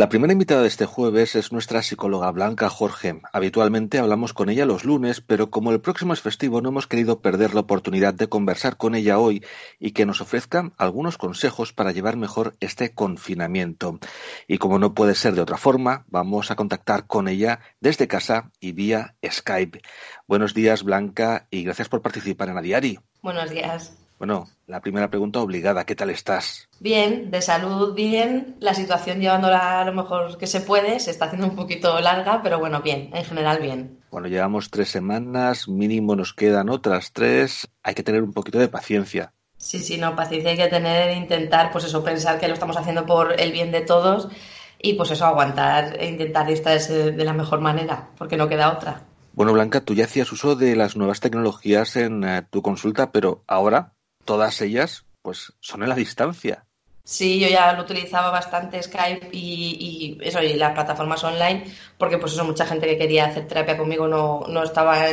[0.00, 3.20] La primera invitada de este jueves es nuestra psicóloga Blanca Jorge.
[3.34, 7.20] Habitualmente hablamos con ella los lunes, pero como el próximo es festivo no hemos querido
[7.20, 9.44] perder la oportunidad de conversar con ella hoy
[9.78, 13.98] y que nos ofrezca algunos consejos para llevar mejor este confinamiento.
[14.48, 18.52] Y como no puede ser de otra forma, vamos a contactar con ella desde casa
[18.58, 19.82] y vía Skype.
[20.26, 23.00] Buenos días Blanca y gracias por participar en Adiari.
[23.20, 23.99] Buenos días.
[24.20, 26.68] Bueno, la primera pregunta obligada, ¿qué tal estás?
[26.78, 31.24] Bien, de salud bien, la situación llevándola a lo mejor que se puede, se está
[31.24, 33.98] haciendo un poquito larga, pero bueno, bien, en general bien.
[34.10, 38.68] Bueno, llevamos tres semanas, mínimo nos quedan otras tres, hay que tener un poquito de
[38.68, 39.32] paciencia.
[39.56, 42.76] Sí, sí, no, paciencia hay que tener, e intentar, pues eso, pensar que lo estamos
[42.76, 44.28] haciendo por el bien de todos
[44.82, 49.00] y pues eso, aguantar e intentar distraerse de la mejor manera, porque no queda otra.
[49.32, 53.44] Bueno, Blanca, tú ya hacías uso de las nuevas tecnologías en eh, tu consulta, pero
[53.46, 53.94] ahora
[54.30, 56.64] todas ellas pues son en la distancia.
[57.02, 61.64] Sí, yo ya lo utilizaba bastante Skype y, eso, y las plataformas online,
[61.98, 65.04] porque pues eso, mucha gente que quería hacer terapia conmigo no, no estaba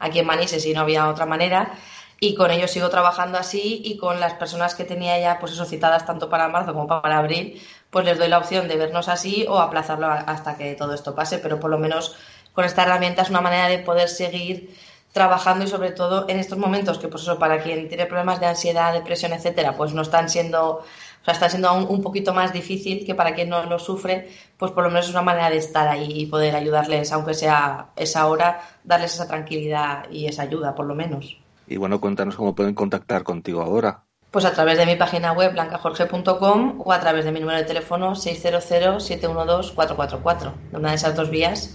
[0.00, 1.78] aquí en Manises y no había otra manera.
[2.20, 5.64] Y con ellos sigo trabajando así y con las personas que tenía ya pues eso
[5.64, 9.46] citadas tanto para marzo como para abril, pues les doy la opción de vernos así
[9.48, 12.16] o aplazarlo hasta que todo esto pase, pero por lo menos
[12.52, 14.76] con esta herramienta es una manera de poder seguir
[15.18, 18.46] trabajando y sobre todo en estos momentos que pues eso para quien tiene problemas de
[18.46, 20.84] ansiedad, depresión, etcétera, pues no están siendo, o
[21.24, 24.70] sea, está siendo aún un poquito más difícil que para quien no lo sufre, pues
[24.70, 28.28] por lo menos es una manera de estar ahí y poder ayudarles, aunque sea esa
[28.28, 31.36] hora, darles esa tranquilidad y esa ayuda, por lo menos.
[31.66, 34.04] Y bueno, cuéntanos cómo pueden contactar contigo ahora.
[34.30, 37.64] Pues a través de mi página web blancajorge.com o a través de mi número de
[37.64, 40.52] teléfono 600-712-444.
[40.70, 41.74] De una de esas dos vías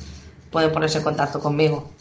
[0.50, 1.92] pueden ponerse en contacto conmigo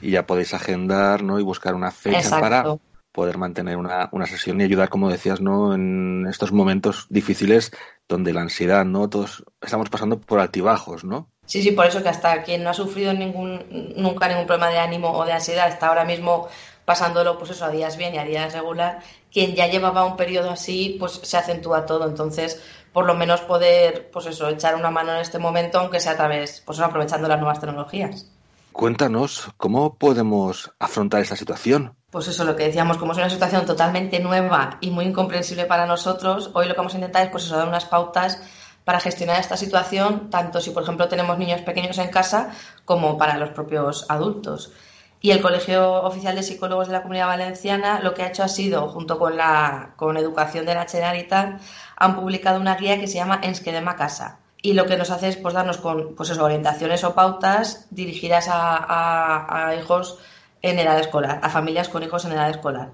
[0.00, 1.38] y ya podéis agendar ¿no?
[1.38, 2.64] y buscar una fecha para
[3.12, 5.74] poder mantener una, una, sesión y ayudar, como decías, ¿no?
[5.74, 7.72] en estos momentos difíciles
[8.08, 9.08] donde la ansiedad, ¿no?
[9.08, 11.30] Todos estamos pasando por altibajos, ¿no?
[11.46, 14.78] Sí, sí, por eso que hasta quien no ha sufrido ningún, nunca ningún problema de
[14.78, 16.48] ánimo o de ansiedad está ahora mismo
[16.84, 19.00] pasándolo, pues eso, a días bien y a días regular.
[19.32, 22.08] Quien ya llevaba un periodo así, pues se acentúa todo.
[22.08, 22.62] Entonces,
[22.92, 26.16] por lo menos poder, pues eso, echar una mano en este momento, aunque sea a
[26.16, 28.30] través, pues aprovechando las nuevas tecnologías.
[28.76, 31.96] Cuéntanos, ¿cómo podemos afrontar esta situación?
[32.10, 35.86] Pues eso, lo que decíamos, como es una situación totalmente nueva y muy incomprensible para
[35.86, 38.38] nosotros, hoy lo que vamos a intentar es pues dar unas pautas
[38.84, 42.50] para gestionar esta situación, tanto si, por ejemplo, tenemos niños pequeños en casa
[42.84, 44.74] como para los propios adultos.
[45.22, 48.48] Y el Colegio Oficial de Psicólogos de la Comunidad Valenciana lo que ha hecho ha
[48.48, 51.62] sido, junto con la con Educación de la Generalitat,
[51.96, 55.36] han publicado una guía que se llama Ensquedema Casa y lo que nos hace es
[55.36, 60.18] pues, darnos con pues orientaciones o pautas dirigidas a, hijos
[60.60, 62.90] en edad escolar, a familias con hijos en edad escolar.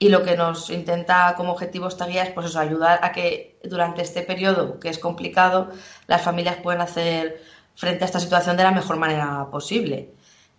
[0.00, 4.02] Y lo que nos intenta como objetivo esta guía es pues ayudar a que durante
[4.02, 5.70] este periodo, que es complicado,
[6.08, 7.40] las familias puedan hacer
[7.76, 10.14] frente a esta situación de la mejor manera posible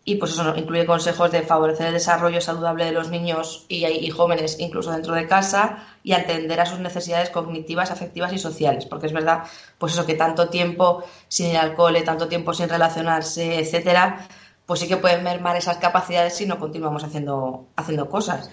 [0.08, 4.58] y pues eso incluye consejos de favorecer el desarrollo saludable de los niños y, jóvenes
[4.60, 9.14] incluso dentro de casa y atender a sus necesidades cognitivas, afectivas y sociales, porque es
[9.14, 9.44] verdad,
[9.80, 14.28] pues eso que tanto tiempo sin ir al cole, tanto tiempo sin relacionarse, etcétera,
[14.68, 18.52] pues sí que pueden mermar esas capacidades si no continuamos haciendo, haciendo cosas.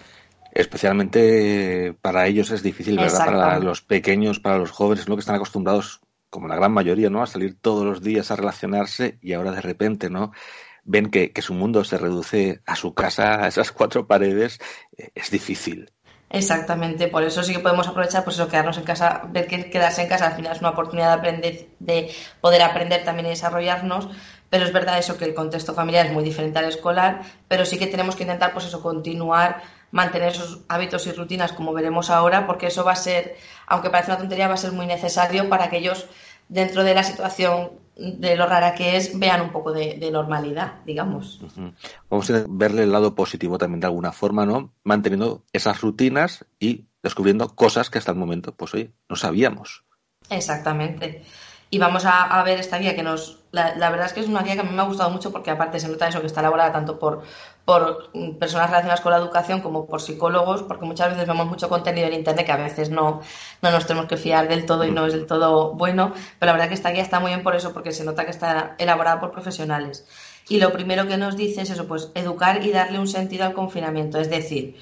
[0.52, 3.26] Especialmente para ellos es difícil, ¿verdad?
[3.26, 5.16] Para los pequeños, para los jóvenes, ¿no?
[5.16, 7.22] Que están acostumbrados, como la gran mayoría, ¿no?
[7.22, 10.32] A salir todos los días a relacionarse y ahora de repente, ¿no?
[10.84, 14.58] Ven que, su mundo se reduce a su casa, a esas cuatro paredes,
[14.96, 15.90] eh, es difícil.
[16.30, 20.00] Exactamente, por eso sí que podemos aprovechar, pues eso, quedarnos en casa, ver que quedarse
[20.00, 22.10] en casa al final es una oportunidad de aprender, de
[22.40, 24.08] poder aprender también y desarrollarnos,
[24.48, 27.78] pero es verdad eso que el contexto familiar es muy diferente al escolar, pero sí
[27.78, 32.46] que tenemos que intentar, pues eso, continuar, mantener esos hábitos y rutinas como veremos ahora,
[32.46, 35.68] porque eso va a ser, aunque parece una tontería, va a ser muy necesario para
[35.68, 36.06] que ellos,
[36.48, 41.40] dentro de la situación de lo rara que es, vean un poco de, normalidad, digamos.
[42.08, 44.72] Vamos a verle el lado positivo también de alguna forma, ¿no?
[44.84, 49.84] Manteniendo esas rutinas y descubriendo cosas que hasta el momento, pues oye, no sabíamos.
[50.30, 51.22] Exactamente
[51.72, 53.38] y vamos a, ver esta guía que nos...
[53.50, 55.50] La, verdad es que es una guía que a mí me ha gustado mucho porque
[55.50, 57.22] aparte se nota eso que está elaborada tanto por,
[57.64, 58.10] por
[58.40, 62.14] personas relacionadas con la educación como por psicólogos, porque muchas veces vemos mucho contenido en
[62.14, 63.20] Internet que a veces no,
[63.60, 66.52] no nos tenemos que fiar del todo y no es del todo bueno, pero la
[66.54, 69.20] verdad que esta guía está muy bien por eso, porque se nota que está elaborada
[69.20, 70.06] por profesionales.
[70.48, 73.52] Y lo primero que nos dice es eso, pues educar y darle un sentido al
[73.52, 74.76] confinamiento, es decir,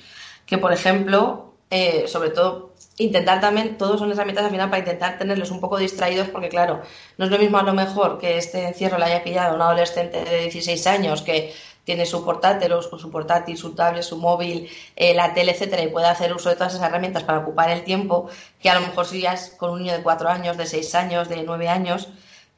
[0.47, 5.19] que por ejemplo, eh, sobre todo intentar también, todos son herramientas al final para intentar
[5.19, 6.83] tenerlos un poco distraídos, porque claro,
[7.17, 10.23] no es lo mismo a lo mejor que este encierro le haya pillado un adolescente
[10.23, 11.55] de 16 años que
[11.91, 15.89] tiene su portátil o su portátil, su tablet, su móvil, eh, la tele, etcétera, y
[15.89, 18.31] puede hacer uso de todas esas herramientas para ocupar el tiempo,
[18.63, 20.95] que a lo mejor si ya es con un niño de 4 años, de 6
[20.95, 22.07] años, de 9 años,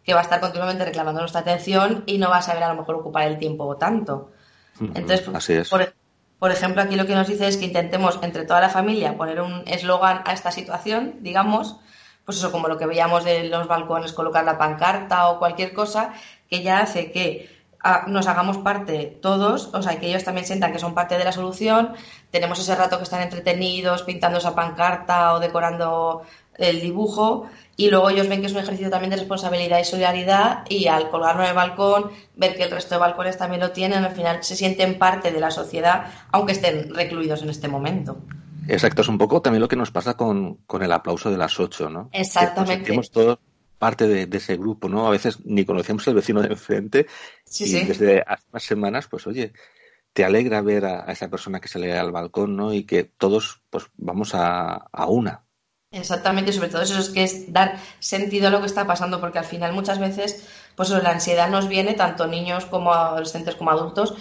[0.05, 2.75] que va a estar continuamente reclamando nuestra atención y no va a saber a lo
[2.75, 4.33] mejor ocupar el tiempo tanto.
[4.79, 5.71] Entonces, Así es.
[5.71, 5.95] Por,
[6.39, 9.41] por ejemplo, aquí lo que nos dice es que intentemos entre toda la familia poner
[9.41, 11.77] un eslogan a esta situación, digamos,
[12.27, 16.13] pues eso, como lo que veíamos de los balcones, colocar la pancarta o cualquier cosa,
[16.51, 17.62] que ya hace que
[18.07, 21.33] nos hagamos parte todos, o sea, que ellos también sientan que son parte de la
[21.33, 21.93] solución.
[22.31, 26.23] Tenemos ese rato que están entretenidos pintando esa pancarta o decorando
[26.57, 27.47] el dibujo
[27.77, 31.11] y luego ellos ven que es un ejercicio también de responsabilidad y solidaridad y al
[31.11, 34.45] colgarlo en el balcón, ver que el resto de balcones también lo tienen, al final
[34.45, 38.19] se sienten parte de la sociedad, aunque estén recluidos en este momento.
[38.69, 41.59] Exacto, es un poco también lo que nos pasa con, con el aplauso de las
[41.59, 42.11] ocho, ¿no?
[42.13, 42.85] Exactamente.
[42.85, 43.39] Que nos todos
[43.83, 45.09] parte de, de, ese grupo, ¿no?
[45.09, 47.09] A veces ni conocemos al vecino de enfrente
[47.45, 47.85] sí, y sí.
[47.85, 49.53] desde hace unas semanas, pues oye,
[50.13, 52.73] te alegra ver a, a, esa persona que sale al balcón, ¿no?
[52.73, 55.47] Y que todos, pues vamos a, a una.
[55.91, 59.41] Exactamente, sobre todo eso es que es dar sentido a lo que está pasando, porque
[59.41, 64.15] al final muchas veces, pues la ansiedad nos viene, tanto niños como adolescentes como adultos,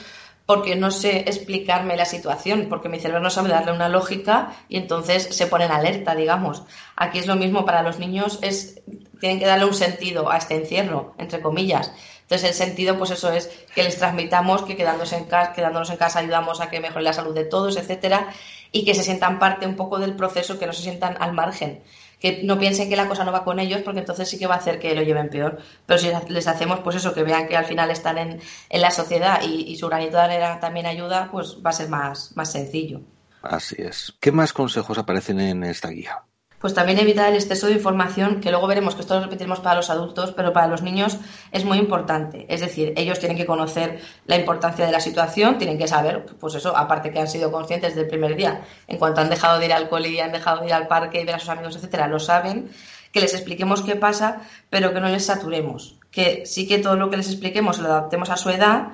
[0.52, 4.76] porque no sé explicarme la situación, porque mi cerebro no sabe darle una lógica y
[4.76, 6.64] entonces se pone en alerta, digamos.
[6.98, 8.82] Aquí es lo mismo para los niños, es
[9.22, 11.94] tienen que darle un sentido a este encierro, entre comillas.
[12.24, 16.20] Entonces el sentido, pues eso es que les transmitamos que en casa, quedándonos en casa
[16.20, 18.28] ayudamos a que mejore la salud de todos, etcétera,
[18.74, 21.82] y que se sientan parte un poco del proceso, que no se sientan al margen
[22.22, 24.56] que no piensen que la cosa no va con ellos, porque entonces sí que va
[24.56, 25.58] a hacer que lo lleven peor.
[25.88, 28.40] Pero si les hacemos, pues eso, que vean que al final están en,
[28.70, 32.38] en la sociedad y, su granito de arena también ayuda, pues va a ser más,
[32.38, 33.02] más sencillo.
[33.42, 34.14] Así es.
[34.20, 36.24] ¿Qué más consejos aparecen en esta guía?
[36.62, 39.76] Pues también evitar el exceso de información, que luego veremos que esto lo repetiremos para
[39.76, 41.18] los adultos, pero para los niños
[41.52, 42.46] es muy importante.
[42.50, 46.54] Es decir, ellos tienen que conocer la importancia de la situación, tienen que saber, pues
[46.54, 49.74] eso, aparte que han sido conscientes del primer día, en cuanto han dejado de ir
[49.74, 52.08] al cole y han dejado de ir al parque y ver a sus amigos, etcétera,
[52.08, 52.70] lo saben,
[53.12, 55.96] que les expliquemos qué pasa, pero que no les saturemos.
[56.12, 58.90] Que sí que todo lo que les expliquemos lo adaptemos a su edad,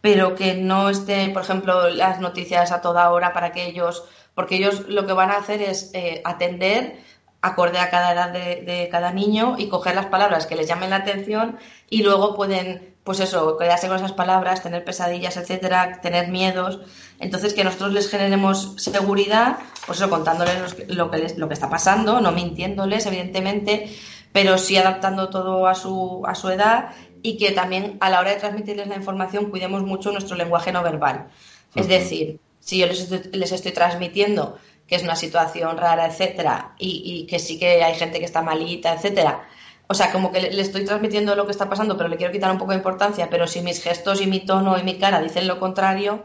[0.00, 4.04] pero que no esté, por ejemplo, las noticias a toda hora para que ellos,
[4.38, 7.00] porque ellos lo que van a hacer es eh, atender
[7.40, 10.90] acorde a cada edad de, de, cada niño y coger las palabras que les llamen
[10.90, 11.58] la atención
[11.90, 16.78] y luego pueden, pues eso, quedarse con esas palabras, tener pesadillas, etcétera, tener miedos.
[17.18, 21.68] Entonces, que nosotros les generemos seguridad, pues eso, contándoles lo que, les, lo que está
[21.68, 23.92] pasando, no mintiéndoles, evidentemente,
[24.30, 26.90] pero sí adaptando todo a su, a su edad
[27.22, 30.84] y que también a la hora de transmitirles la información cuidemos mucho nuestro lenguaje no
[30.84, 31.26] verbal.
[31.74, 32.38] Es decir,
[32.68, 37.26] si yo les estoy, les estoy transmitiendo que es una situación rara, etcétera, y, y,
[37.26, 39.48] que sí que hay gente que está malita, etcétera.
[39.86, 42.50] O sea, como que le, estoy transmitiendo lo que está pasando, pero le quiero quitar
[42.50, 45.48] un poco de importancia, pero si mis gestos y mi tono y mi cara dicen
[45.48, 46.24] lo contrario,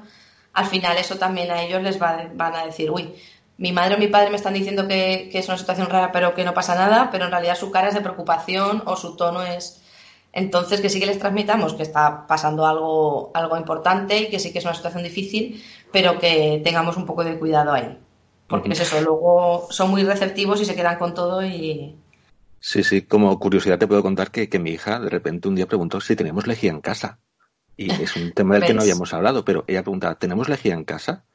[0.51, 3.16] al final eso también a ellos les va, van a decir, uy,
[3.57, 6.36] mi madre o mi padre me están diciendo que, que, es una situación rara, pero
[6.36, 9.44] que no pasa nada, pero en realidad su cara es de preocupación o su tono
[9.44, 9.80] es...
[10.34, 14.51] Entonces, que sí que les transmitamos que está pasando algo, algo importante y que sí
[14.51, 15.63] que es una situación difícil,
[15.94, 17.98] pero que tengamos un poco de cuidado ahí.
[18.48, 21.95] Porque es eso, luego son muy receptivos y se quedan con todo y...
[22.60, 25.68] Sí, sí, como curiosidad te puedo contar que, que mi hija de repente un día
[25.68, 27.19] preguntó si tenemos lejía en casa.
[27.78, 30.83] Y es un tema del que no habíamos hablado, pero ella preguntaba, ¿tenemos lejía en
[30.83, 31.26] casa?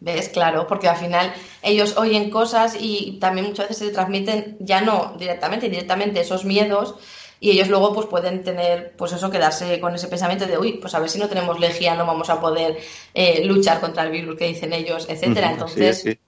[0.00, 0.28] ¿Ves?
[0.28, 5.16] Claro, porque al final ellos oyen cosas y también muchas veces se transmiten, ya no
[5.18, 6.96] directamente, indirectamente esos miedos
[7.40, 10.94] y ellos luego pues pueden tener, pues eso, quedarse con ese pensamiento de, uy, pues
[10.94, 12.78] a ver si no tenemos lejía no vamos a poder
[13.14, 15.52] eh, luchar contra el virus que dicen ellos, etcétera.
[15.52, 16.02] Entonces...
[16.02, 16.18] Sí, sí.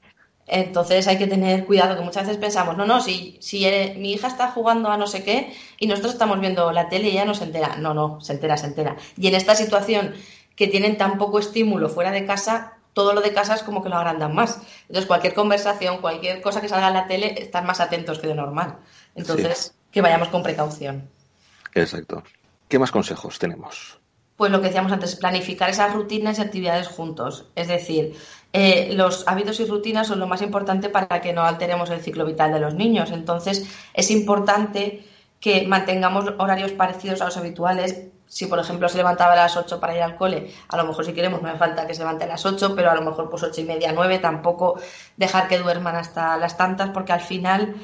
[0.50, 4.12] Entonces hay que tener cuidado, que muchas veces pensamos, no, no, si, si eh, mi
[4.12, 7.26] hija está jugando a no sé qué y nosotros estamos viendo la tele y ella
[7.26, 7.76] no se entera.
[7.76, 8.96] No, no, se entera, se entera.
[9.18, 10.14] Y en esta situación
[10.56, 13.90] que tienen tan poco estímulo fuera de casa, todo lo de casa es como que
[13.90, 14.60] lo agrandan más.
[14.82, 18.34] Entonces cualquier conversación, cualquier cosa que salga en la tele, están más atentos que de
[18.34, 18.78] normal.
[19.14, 19.74] Entonces.
[19.90, 21.08] Que vayamos con precaución.
[21.74, 22.22] Exacto.
[22.68, 23.98] ¿Qué más consejos tenemos?
[24.36, 27.46] Pues lo que decíamos antes, planificar esas rutinas y actividades juntos.
[27.56, 28.14] Es decir,
[28.52, 32.24] eh, los hábitos y rutinas son lo más importante para que no alteremos el ciclo
[32.24, 33.10] vital de los niños.
[33.10, 35.04] Entonces, es importante
[35.40, 38.04] que mantengamos horarios parecidos a los habituales.
[38.26, 41.04] Si, por ejemplo, se levantaba a las 8 para ir al cole, a lo mejor
[41.04, 43.30] si queremos no hace falta que se levante a las 8, pero a lo mejor
[43.30, 44.78] pues 8 y media, 9, tampoco
[45.16, 47.74] dejar que duerman hasta las tantas, porque al final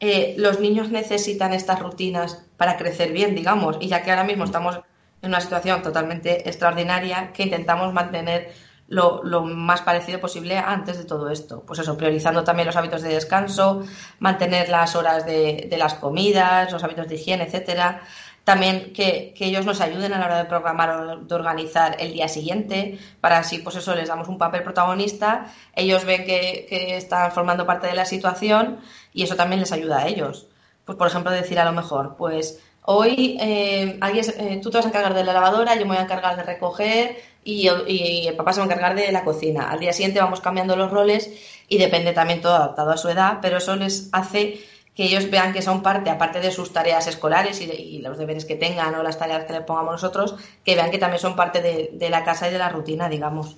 [0.00, 4.44] eh, los niños necesitan estas rutinas para crecer bien, digamos, y ya que ahora mismo
[4.44, 4.80] estamos
[5.22, 8.52] en una situación totalmente extraordinaria que intentamos mantener
[8.88, 11.62] lo, más parecido posible antes de todo esto.
[11.66, 13.84] Pues eso, priorizando también los hábitos de descanso,
[14.18, 18.02] mantener las horas de, de las comidas, los hábitos de higiene, etcétera.
[18.44, 22.12] También que, que, ellos nos ayuden a la hora de programar o de organizar el
[22.12, 26.96] día siguiente, para así, pues eso, les damos un papel protagonista, ellos ven que, que
[26.98, 28.80] están formando parte de la situación
[29.14, 30.46] y eso también les ayuda a ellos.
[30.84, 34.88] Pues, por ejemplo, decir a lo mejor, pues hoy eh, eh, tú te vas a
[34.88, 38.60] encargar de la lavadora, yo me voy a encargar de recoger y, el papá se
[38.60, 39.70] va a encargar de la cocina.
[39.70, 41.30] Al día siguiente vamos cambiando los roles
[41.68, 44.60] y depende también todo adaptado a su edad, pero eso les hace
[44.94, 48.56] que ellos vean que son parte, aparte de sus tareas escolares y, los deberes que
[48.56, 52.10] tengan o las tareas que les pongamos nosotros, que vean que también son parte de
[52.10, 53.56] la casa y de la rutina, digamos.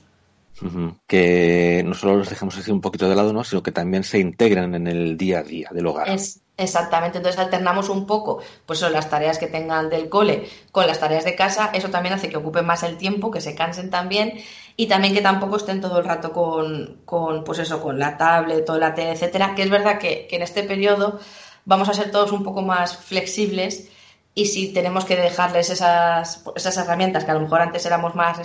[1.07, 3.45] Que no solo los dejemos así un poquito de lado, ¿no?
[3.45, 6.09] sino que también se integran en el día a día del hogar.
[6.09, 10.87] Es, exactamente, entonces alternamos un poco pues son las tareas que tengan del cole con
[10.87, 13.91] las tareas de casa, eso también hace que ocupen más el tiempo, que se cansen
[13.91, 14.33] también
[14.77, 18.69] y también que tampoco estén todo el rato con, con pues eso, con la tablet
[18.69, 21.19] o la tele, etcétera, que es verdad que, que en este periodo
[21.65, 23.91] vamos a ser todos un poco más flexibles
[24.39, 28.39] y si tenemos que dejarles esas, esas herramientas que a lo mejor antes éramos más,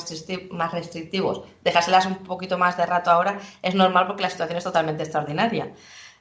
[0.52, 4.64] más restrictivos, dejárselas un poquito más de rato ahora, es normal porque la situación es
[4.64, 5.74] totalmente extraordinaria.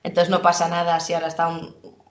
[0.03, 1.49] Entonces no pasa nada si ahora está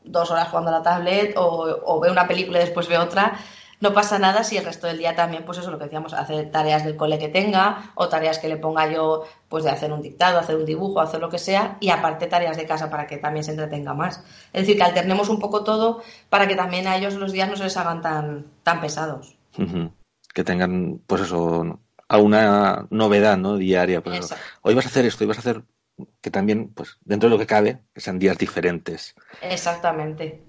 [0.05, 3.37] dos horas jugando a la tablet o, o ve una película y después ve otra,
[3.81, 6.43] no pasa nada si el resto del día también, pues eso, lo que decíamos, hace
[6.43, 10.01] tareas del cole que tenga o tareas que le ponga yo, pues de hacer un
[10.01, 13.17] dictado, hacer un dibujo, hacer lo que sea, y aparte tareas de casa para que
[13.17, 14.23] también se entretenga más.
[14.51, 17.55] Es decir, que alternemos un poco todo para que también a ellos los días no
[17.55, 19.37] se les hagan tan, tan pesados.
[20.33, 23.57] Que tengan, pues eso, alguna novedad, ¿no?
[23.57, 24.01] Diaria.
[24.01, 25.63] Pues, hoy vas a hacer esto, hoy vas a hacer
[26.21, 29.15] que también, pues, dentro de lo que cabe, que sean días diferentes.
[29.41, 30.43] Exactamente.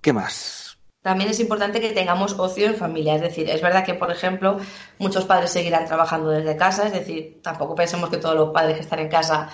[0.00, 0.65] ¿Qué más?
[1.06, 3.14] También es importante que tengamos ocio en familia.
[3.14, 4.58] Es decir, es verdad que, por ejemplo,
[4.98, 8.80] muchos padres seguirán trabajando desde casa, es decir, tampoco pensemos que todos los padres que
[8.80, 9.48] están en casa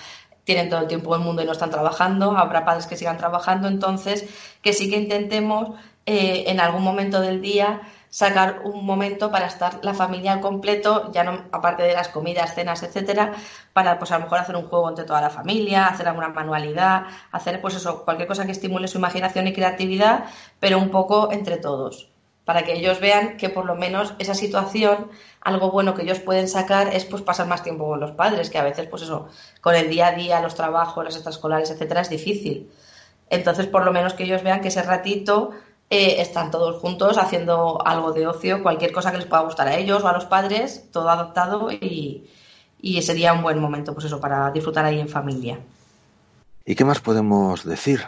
[0.45, 3.67] tienen todo el tiempo del mundo y no están trabajando, habrá padres que sigan trabajando,
[3.67, 4.25] entonces
[4.63, 7.81] que sí que intentemos eh, en algún momento del día
[8.13, 12.53] sacar un momento para estar la familia al completo, ya no aparte de las comidas,
[12.53, 13.33] cenas, etcétera,
[13.73, 17.05] para pues a lo mejor hacer un juego entre toda la familia, hacer alguna manualidad,
[17.31, 20.25] hacer pues eso, cualquier cosa que estimule su imaginación y creatividad,
[20.59, 22.11] pero un poco entre todos,
[22.45, 25.09] para que ellos vean que por lo menos esa situación,
[25.41, 28.59] algo bueno que ellos pueden sacar es pues pasar más tiempo con los padres, que
[28.59, 29.27] a veces pues eso,
[29.59, 32.69] con el día a día, los trabajos, las extraescolares, etcétera, es difícil.
[33.31, 35.49] Entonces, por lo menos que ellos vean que ese ratito
[35.93, 39.77] eh, están todos juntos haciendo algo de ocio, cualquier cosa que les pueda gustar a
[39.77, 42.27] ellos o a los padres, todo adaptado y,
[43.03, 45.59] sería un buen momento, pues eso, para disfrutar ahí en familia.
[46.65, 48.01] ¿Y qué más podemos decir?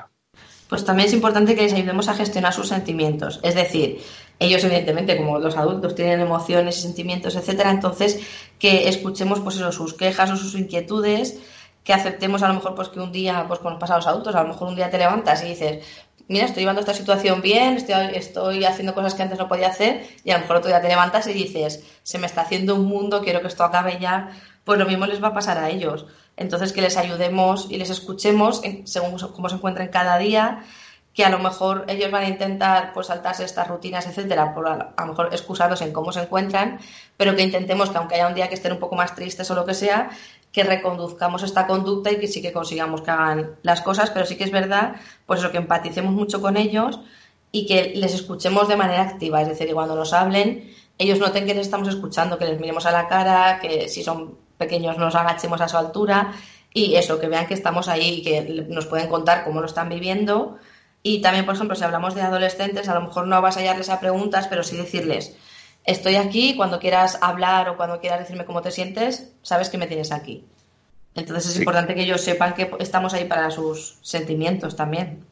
[0.67, 3.39] Pues también es importante que les ayudemos a gestionar sus sentimientos.
[3.43, 4.01] Es decir,
[4.39, 8.19] ellos evidentemente, como los adultos, tienen emociones y sentimientos, etcétera, entonces
[8.57, 11.37] que escuchemos pues eso, sus quejas o sus inquietudes,
[11.83, 14.33] que aceptemos a lo mejor pues que un día, pues como pasa a los adultos,
[14.33, 15.85] a lo mejor un día te levantas y dices,
[16.27, 20.31] mira, estoy llevando esta situación bien, estoy, haciendo cosas que antes no podía hacer y
[20.31, 23.21] a lo mejor otro día te levantas y dices, se me está haciendo un mundo,
[23.21, 24.31] quiero que esto acabe ya,
[24.63, 26.05] pues lo mismo les va a pasar a ellos.
[26.37, 30.63] Entonces, que les ayudemos y les escuchemos según cómo se encuentren cada día,
[31.15, 34.93] que a lo mejor ellos van a intentar pues saltarse estas rutinas, etcétera, por a,
[34.97, 36.79] lo mejor excusados en cómo se encuentran,
[37.15, 39.55] pero que intentemos que aunque haya un día que estén un poco más tristes o
[39.55, 40.09] lo que sea,
[40.55, 44.37] que reconduzcamos esta conducta y que sí que consigamos que hagan las cosas, pero sí
[44.37, 44.95] que es verdad,
[45.25, 47.01] pues eso, que empaticemos mucho con ellos
[47.51, 51.53] y que les escuchemos de manera activa, es decir, cuando nos hablen, ellos noten que
[51.53, 55.59] les estamos escuchando, que les miremos a la cara, que si son pequeños nos agachemos
[55.59, 56.33] a su altura
[56.73, 59.89] y eso, que vean que estamos ahí y que nos pueden contar cómo lo están
[59.89, 60.57] viviendo.
[61.03, 63.89] Y también, por ejemplo, si hablamos de adolescentes, a lo mejor no vas a hallarles
[63.89, 65.35] a preguntas, pero sí decirles,
[65.85, 69.87] estoy aquí, cuando quieras hablar o cuando quieras decirme cómo te sientes, sabes que me
[69.87, 70.45] tienes aquí.
[71.13, 75.25] Entonces es importante que ellos sepan que estamos ahí para sus sentimientos también.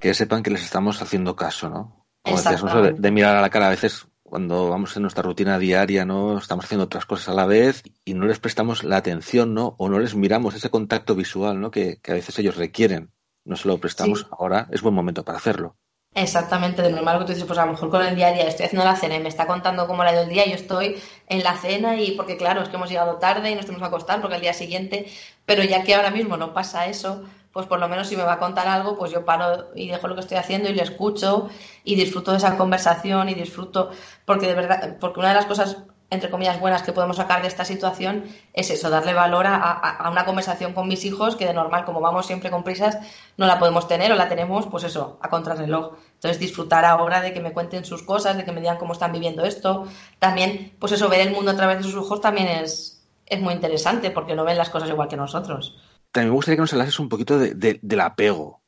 [0.00, 2.04] Que sepan que les estamos haciendo caso, ¿no?
[2.22, 5.58] Como decías, de, de, mirar a la cara a veces cuando vamos en nuestra rutina
[5.58, 6.38] diaria, ¿no?
[6.38, 9.74] Estamos haciendo otras cosas a la vez y no les prestamos la atención, ¿no?
[9.78, 11.70] O no les miramos ese contacto visual, ¿no?
[11.70, 13.10] Que, a veces ellos requieren.
[13.44, 15.76] No se lo prestamos ahora, es buen momento para hacerlo.
[16.20, 18.48] Exactamente, de normal que tú dices, pues a lo mejor con el día a día
[18.48, 20.50] estoy haciendo la cena y me está contando cómo la ha ido el día, y
[20.50, 20.96] yo estoy
[21.28, 23.94] en la cena y porque claro, es que hemos llegado tarde y nos tenemos que
[23.94, 25.06] acostar porque el día siguiente,
[25.46, 27.22] pero ya que ahora mismo no pasa eso,
[27.52, 30.08] pues por lo menos si me va a contar algo, pues yo paro y dejo
[30.08, 31.50] lo que estoy haciendo y le escucho
[31.84, 33.90] y disfruto de esa conversación y disfruto,
[34.24, 35.76] porque de verdad, porque una de las cosas
[36.10, 38.24] entre comillas, buenas que podemos sacar de esta situación
[38.54, 42.26] es eso, darle valor a, una conversación con mis hijos que de normal, como vamos
[42.26, 42.98] siempre con prisas,
[43.36, 45.98] no la podemos tener o la tenemos, pues eso, a contrarreloj.
[46.14, 49.12] Entonces, disfrutar ahora de que me cuenten sus cosas, de que me digan cómo están
[49.12, 49.86] viviendo esto.
[50.18, 53.52] También, pues eso, ver el mundo a través de sus ojos también es, es muy
[53.52, 55.76] interesante porque no ven las cosas igual que nosotros.
[56.10, 58.62] También me gustaría que nos hablases un poquito del apego.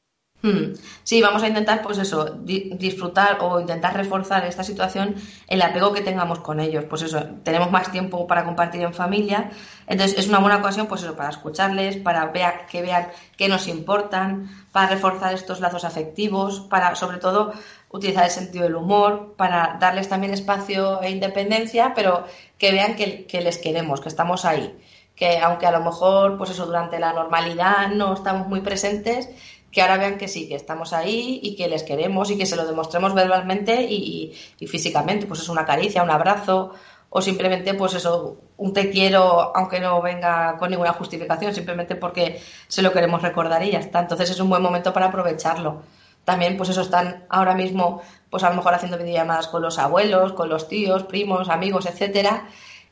[1.02, 5.16] Sí, vamos a intentar, pues eso, disfrutar o intentar reforzar esta situación,
[5.47, 6.85] el apego que tengamos con ellos.
[6.88, 9.50] Pues eso, tenemos más tiempo para compartir en familia,
[9.87, 12.32] entonces es una buena ocasión, pues eso, para escucharles, para
[12.66, 17.52] que vean qué nos importan, para reforzar estos lazos afectivos, para, sobre todo,
[17.90, 22.25] utilizar el sentido del humor, para darles también espacio e independencia, pero
[22.56, 24.78] que vean que, que les queremos, que estamos ahí.
[25.16, 29.28] Que aunque a lo mejor, pues eso, durante la normalidad no estamos muy presentes,
[29.71, 32.57] que ahora vean que sí, que estamos ahí y que les queremos y que se
[32.57, 34.35] lo demostremos verbalmente y,
[34.67, 36.73] físicamente, pues es una caricia, un abrazo
[37.09, 42.41] o simplemente pues eso, un te quiero aunque no venga con ninguna justificación, simplemente porque
[42.69, 44.00] se lo queremos recordar y ya está.
[44.00, 45.83] Entonces es un buen momento para aprovecharlo.
[46.25, 50.33] También pues eso están ahora mismo pues a lo mejor haciendo videollamadas con los abuelos,
[50.35, 52.49] con los tíos, primos, amigos, etcétera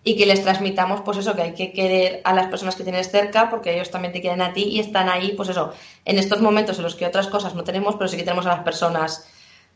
[0.08, 3.10] y que les transmitamos, pues eso, que hay que querer a las personas que tienes
[3.10, 5.74] cerca porque ellos también te quieren a ti y están ahí, pues eso,
[6.06, 8.56] en estos momentos en los que otras cosas no tenemos, pero sí que tenemos a
[8.56, 9.28] las personas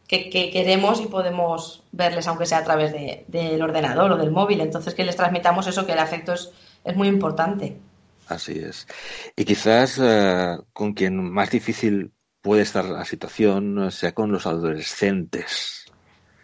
[0.09, 2.95] que, queremos y podemos verles, aunque sea a través
[3.29, 4.63] del ordenador o del móvil.
[4.63, 6.51] Entonces, que les transmitamos eso, que el afecto es,
[6.83, 7.77] es muy importante.
[8.29, 8.87] Así es.
[9.37, 15.82] Y quizás eh, con quien más difícil puede estar la situación sea con los adolescentes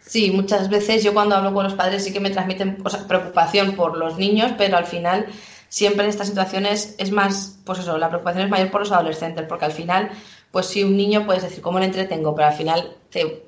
[0.08, 3.98] Sí, muchas veces yo cuando hablo con los padres sí que me transmiten preocupación por
[3.98, 5.26] los niños, pero al final
[5.68, 9.44] siempre en estas situaciones es más, pues eso, la preocupación es mayor por los adolescentes,
[9.46, 10.10] porque al final,
[10.50, 13.44] pues si un niño puedes decir cómo le entretengo, pero al final te,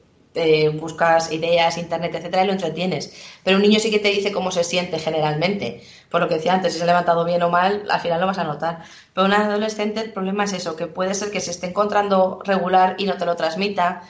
[0.78, 3.14] buscas ideas, internet, etcétera, y lo entretienes.
[3.42, 5.82] Pero un niño sí que te dice cómo se siente generalmente.
[6.10, 8.26] Por lo que decía antes, si se ha levantado bien o mal, al final lo
[8.26, 8.82] vas a notar.
[9.14, 12.96] Pero un adolescente, el problema es eso, que puede ser que se esté encontrando regular
[12.98, 14.02] y no te lo transmita,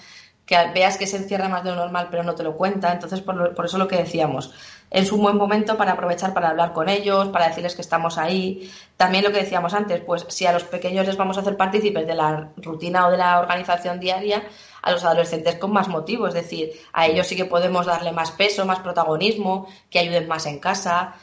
[0.50, 2.92] que veas que se encierra más de lo normal pero no te lo cuenta.
[2.92, 4.52] Entonces, por, por, eso lo que decíamos,
[4.90, 8.68] es un buen momento para aprovechar para hablar con ellos, para decirles que estamos ahí.
[8.96, 12.04] También lo que decíamos antes, pues si a los pequeños les vamos a hacer partícipes
[12.04, 14.42] de la rutina o de la organización diaria,
[14.82, 18.32] a los adolescentes con más motivo, es decir, a ellos sí que podemos darle más
[18.32, 21.14] peso, más protagonismo, que ayuden más en casa.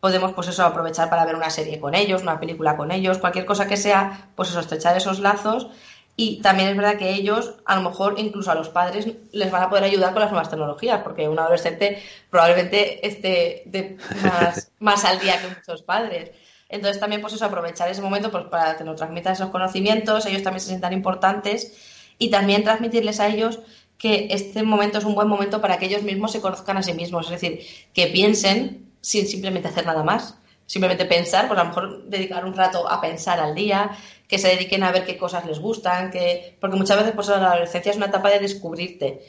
[0.00, 3.46] Podemos, pues eso, aprovechar para ver una serie con ellos, una película con ellos, cualquier
[3.46, 5.68] cosa que sea, pues eso, estrechar esos lazos
[6.16, 9.64] y también es verdad que ellos, a lo mejor incluso a los padres, les van
[9.64, 15.18] a poder ayudar con las nuevas tecnologías, porque un adolescente probablemente esté más, más al
[15.18, 16.30] día que muchos padres.
[16.68, 20.42] Entonces también pues eso, aprovechar ese momento pues, para que nos transmitan esos conocimientos, ellos
[20.42, 21.72] también se sientan importantes
[22.18, 23.58] y también transmitirles a ellos
[23.98, 26.92] que este momento es un buen momento para que ellos mismos se conozcan a sí
[26.94, 27.60] mismos, es decir,
[27.92, 32.54] que piensen sin simplemente hacer nada más simplemente pensar, pues a lo mejor dedicar un
[32.54, 33.90] rato a pensar al día,
[34.28, 37.52] que se dediquen a ver qué cosas les gustan, que porque muchas veces pues la
[37.52, 39.22] adolescencia es una etapa de descubrirte.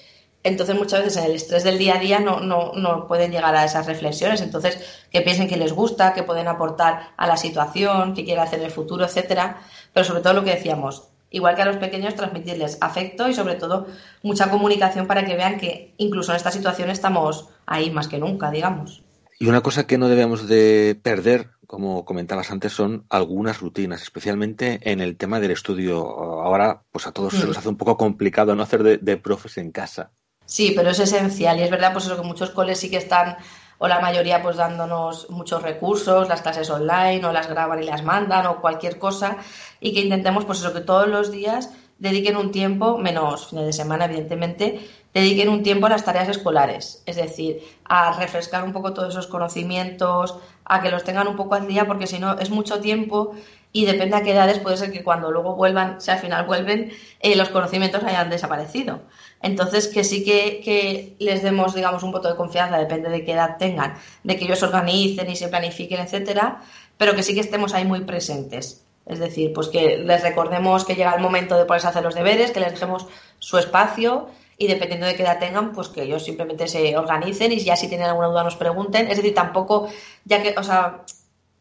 [0.43, 3.55] Entonces muchas veces en el estrés del día a día no, no, no pueden llegar
[3.55, 4.41] a esas reflexiones.
[4.41, 4.77] Entonces
[5.11, 8.65] que piensen que les gusta, que pueden aportar a la situación, que quieren hacer en
[8.65, 9.59] el futuro, etcétera.
[9.91, 13.55] Pero sobre todo lo que decíamos, igual que a los pequeños, transmitirles afecto y sobre
[13.55, 13.87] todo
[14.21, 18.51] mucha comunicación para que vean que incluso en esta situación estamos ahí más que nunca,
[18.51, 19.03] digamos.
[19.39, 24.79] Y una cosa que no debemos de perder, como comentabas antes, son algunas rutinas, especialmente
[24.81, 26.05] en el tema del estudio.
[26.05, 27.59] Ahora, pues a todos se nos mm.
[27.59, 30.11] hace un poco complicado no hacer de, profes en casa.
[30.45, 33.37] Sí, pero es esencial y es verdad, pues eso que muchos coles sí que están
[33.77, 38.03] o la mayoría pues dándonos muchos recursos, las clases online o las graban y las
[38.03, 39.37] mandan o cualquier cosa
[39.79, 43.73] y que intentemos pues eso que todos los días dediquen un tiempo, menos fines de
[43.73, 48.93] semana evidentemente, dediquen un tiempo a las tareas escolares, es decir, a refrescar un poco
[48.93, 52.49] todos esos conocimientos, a que los tengan un poco al día, porque si no es
[52.49, 53.33] mucho tiempo
[53.71, 56.91] y depende a qué edades puede ser que cuando luego vuelvan, si al final vuelven,
[57.21, 59.03] eh, los conocimientos hayan desaparecido.
[59.41, 63.31] Entonces, que sí que, que, les demos, digamos, un voto de confianza, depende de qué
[63.31, 66.61] edad tengan, de que ellos organicen y se planifiquen, etcétera,
[66.97, 68.85] pero que sí que estemos ahí muy presentes.
[69.05, 72.15] Es decir, pues que les recordemos que llega el momento de ponerse a hacer los
[72.15, 73.05] deberes, que les dejemos
[73.39, 77.59] su espacio y dependiendo de qué edad tengan, pues que ellos simplemente se organicen y
[77.59, 79.09] ya si tienen alguna duda nos pregunten.
[79.09, 79.89] Es decir, tampoco,
[80.23, 81.03] ya que, o sea,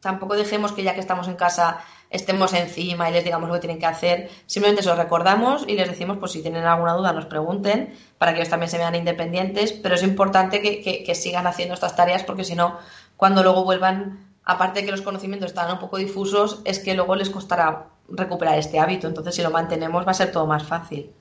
[0.00, 1.80] tampoco dejemos que ya que estamos en casa
[2.11, 4.30] estemos encima y les digamos lo que tienen que hacer.
[4.46, 8.33] Simplemente se lo recordamos y les decimos, pues si tienen alguna duda nos pregunten para
[8.33, 12.22] que ellos también se vean independientes, pero es importante que, que sigan haciendo estas tareas
[12.22, 12.78] porque si no,
[13.16, 17.16] cuando luego vuelvan, aparte de que los conocimientos están un poco difusos, es que luego
[17.16, 19.09] les costará recuperar este hábito.
[19.09, 21.12] Entonces, si lo mantenemos va a ser todo más fácil.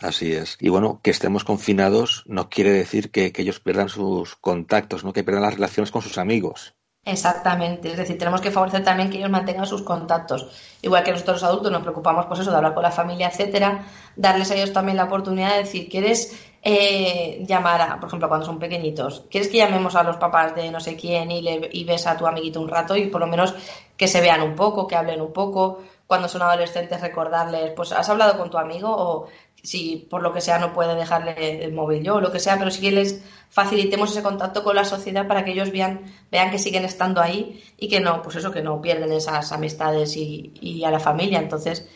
[0.00, 0.56] Así es.
[0.60, 5.12] Y bueno, que estemos confinados no quiere decir que, ellos pierdan sus contactos, ¿no?
[5.12, 6.74] que pierdan las relaciones con sus amigos.
[7.02, 10.48] Exactamente, es decir, tenemos que favorecer también que ellos mantengan sus contactos.
[10.82, 13.86] Igual que nosotros los adultos nos preocupamos pues eso, de hablar con la familia, etcétera,
[14.16, 18.44] darles a ellos también la oportunidad de decir, ¿quieres eh, llamar a, por ejemplo, cuando
[18.44, 21.84] son pequeñitos, ¿quieres que llamemos a los papás de no sé quién y, le, y
[21.84, 23.54] ves a tu amiguito un rato y por lo menos
[23.96, 25.80] que se vean un poco, que hablen un poco?
[26.06, 29.28] Cuando son adolescentes, recordarles, pues has hablado con tu amigo o
[29.62, 32.58] si por lo que sea no puede dejarle el móvil yo o lo que sea,
[32.58, 36.50] pero sí que les facilitemos ese contacto con la sociedad para que ellos vean, vean
[36.50, 40.52] que siguen estando ahí y que no, pues eso, que no pierden esas amistades y,
[40.60, 41.38] y a la familia.
[41.38, 41.88] Entonces,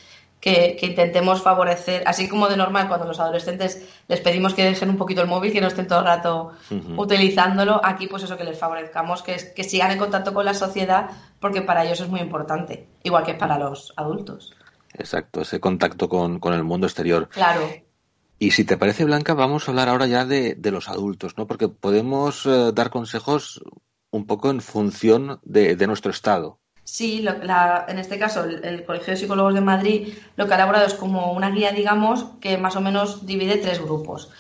[0.44, 4.98] que, intentemos favorecer, así como de normal cuando los adolescentes les pedimos que dejen un
[4.98, 6.52] poquito el móvil, que no estén todo el rato
[6.98, 11.08] utilizándolo, aquí pues eso que les favorezcamos, que, que sigan en contacto con la sociedad,
[11.40, 14.53] porque para ellos es muy importante, igual que para los adultos.
[14.94, 17.28] Exacto, ese contacto con, el mundo exterior.
[17.28, 17.68] Claro.
[18.38, 21.46] Y si te parece, Blanca, vamos a hablar ahora ya de, los adultos, ¿no?
[21.46, 23.62] Porque podemos eh, dar consejos
[24.10, 26.60] un poco en función de, de nuestro estado.
[26.84, 30.94] Sí, en este caso el, Colegio de Psicólogos de Madrid lo que ha elaborado es
[30.94, 34.30] como una guía, digamos, que más o menos divide tres grupos.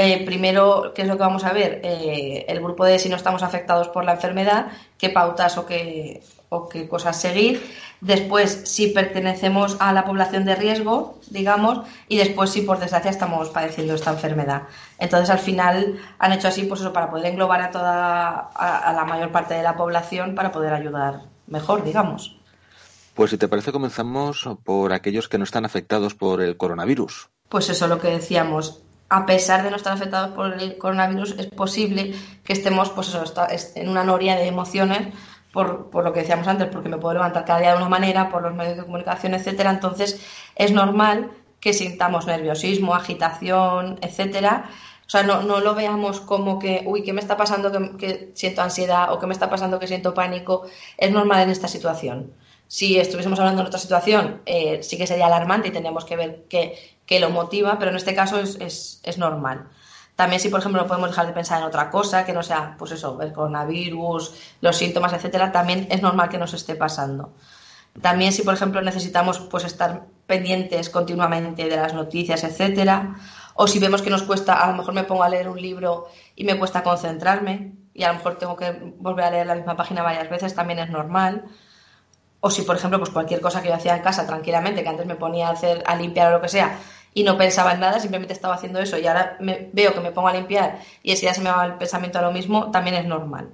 [0.00, 1.80] Eh, primero, ¿qué es lo que vamos a ver?
[1.82, 6.22] Eh, el grupo de si no estamos afectados por la enfermedad, qué pautas o qué,
[6.50, 7.68] o qué cosas seguir.
[8.00, 13.48] Después, si pertenecemos a la población de riesgo, digamos, y después si por desgracia estamos
[13.48, 14.62] padeciendo esta enfermedad.
[15.00, 19.04] Entonces, al final han hecho así, pues eso, para poder englobar a toda, a la
[19.04, 22.36] mayor parte de la población, para poder ayudar mejor, digamos.
[23.14, 27.30] Pues si te parece, comenzamos por aquellos que no están afectados por el coronavirus.
[27.48, 28.84] Pues eso, lo que decíamos.
[29.08, 33.24] A pesar de no estar afectados por el coronavirus, es posible que estemos pues eso,
[33.74, 35.14] en una noria de emociones
[35.52, 38.28] por, por, lo que decíamos antes, porque me puedo levantar cada día de una manera,
[38.28, 39.70] por los medios de comunicación, etcétera.
[39.70, 40.20] Entonces,
[40.56, 44.68] es normal que sintamos nerviosismo, agitación, etcétera,
[45.08, 48.60] o sea, no, no lo veamos como que, uy, ¿qué me está pasando que, siento
[48.60, 50.66] ansiedad o qué me está pasando que siento pánico?
[50.98, 52.34] Es normal en esta situación.
[52.66, 56.44] Si estuviésemos hablando de otra situación, eh, sí que sería alarmante y tendríamos que ver
[56.50, 59.68] qué, lo motiva, pero en este caso es, es, es normal.
[60.18, 62.74] También si, por ejemplo, no podemos dejar de pensar en otra cosa, que no sea,
[62.76, 67.32] pues eso, el coronavirus, los síntomas, etcétera, también es normal que nos esté pasando.
[68.02, 73.16] También si, por ejemplo, necesitamos pues estar pendientes continuamente de las noticias, etcétera,
[73.54, 76.08] o si vemos que nos cuesta, a lo mejor me pongo a leer un libro
[76.36, 79.76] y me cuesta concentrarme y a lo mejor tengo que volver a leer la misma
[79.76, 81.44] página varias veces, también es normal.
[82.40, 85.06] O si, por ejemplo, pues cualquier cosa que yo hacía en casa tranquilamente, que antes
[85.06, 86.78] me ponía a hacer, a limpiar o lo que sea,
[87.14, 90.12] y no pensaba en nada, simplemente estaba haciendo eso y ahora me, veo que me
[90.12, 92.96] pongo a limpiar y ese día se me va el pensamiento a lo mismo, también
[92.96, 93.50] es normal.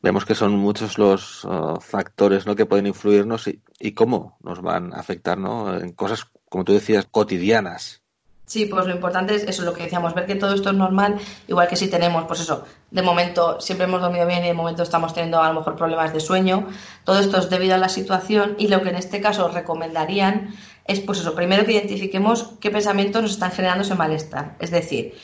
[0.00, 2.54] Vemos que son muchos los uh, factores ¿no?
[2.54, 5.76] que pueden influirnos y, y, cómo nos van a afectar ¿no?
[5.76, 8.02] en cosas, como tú decías, cotidianas.
[8.48, 11.18] Sí, pues lo importante es eso, lo que decíamos, ver que todo esto es normal,
[11.48, 14.82] igual que si tenemos, pues eso, de momento siempre hemos dormido bien y de momento
[14.82, 16.66] estamos teniendo a lo mejor problemas de sueño,
[17.04, 20.54] todo esto es debido a la situación y lo que en este caso recomendarían
[20.88, 25.14] es, pues eso, primero que identifiquemos qué pensamientos nos están generando ese malestar, es decir,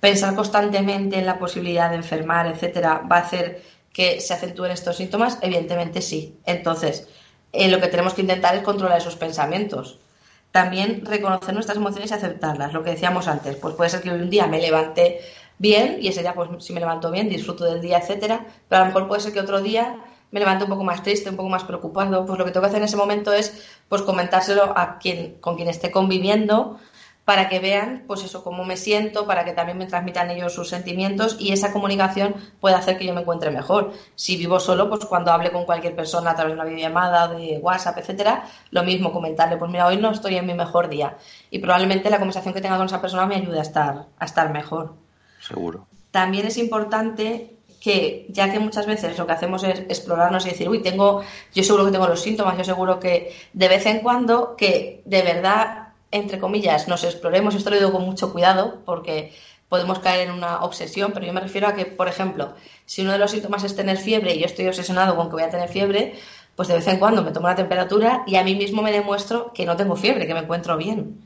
[0.00, 4.96] pensar constantemente en la posibilidad de enfermar, etcétera, va a hacer que se acentúen estos
[4.96, 6.36] síntomas, evidentemente sí.
[6.44, 7.08] Entonces,
[7.52, 10.00] eh, lo que tenemos que intentar es controlar esos pensamientos
[10.54, 12.72] también reconocer nuestras emociones y aceptarlas.
[12.72, 15.18] Lo que decíamos antes, pues puede ser que un día me levante
[15.58, 18.84] bien y ese día, pues si me levanto bien, disfruto del día, etcétera, pero a
[18.84, 19.96] lo mejor puede ser que otro día
[20.34, 22.26] me levante un poco más triste, un poco más preocupado.
[22.26, 25.54] Pues lo que tengo que hacer en ese momento es pues comentárselo a quien, con
[25.54, 26.80] quien esté conviviendo,
[27.24, 30.68] para que vean, pues eso, cómo me siento, para que también me transmitan ellos sus
[30.68, 33.92] sentimientos y esa comunicación puede hacer que yo me encuentre mejor.
[34.16, 37.60] Si vivo solo, pues cuando hable con cualquier persona a través de una videollamada, de
[37.62, 41.16] WhatsApp, etcétera, lo mismo, comentarle, pues mira, hoy no estoy en mi mejor día.
[41.48, 44.52] Y probablemente la conversación que tenga con esa persona me ayude a estar, a estar
[44.52, 44.94] mejor.
[45.38, 45.86] Seguro.
[46.10, 50.70] También es importante que, ya que muchas veces lo que hacemos es explorarnos y decir,
[50.70, 51.22] uy, tengo,
[51.54, 55.22] yo seguro que tengo los síntomas, yo seguro que de vez en cuando, que de
[55.22, 59.34] verdad entre comillas, nos exploremos, esto lo digo con mucho cuidado porque
[59.68, 62.54] podemos caer en una obsesión, pero yo me refiero a que, por ejemplo,
[62.86, 65.42] si uno de los síntomas es tener fiebre y yo estoy obsesionado con que voy
[65.42, 66.14] a tener fiebre,
[66.54, 69.52] pues de vez en cuando me tomo la temperatura y a mí mismo me demuestro
[69.52, 71.18] que no tengo fiebre, que me encuentro bien.